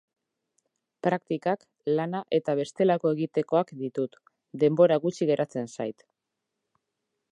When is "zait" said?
5.77-6.09